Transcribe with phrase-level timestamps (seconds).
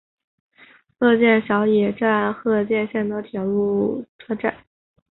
[0.97, 4.65] 鹤见小野站鹤见线的铁路车站。